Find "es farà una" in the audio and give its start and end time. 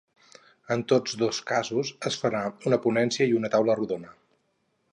2.11-2.79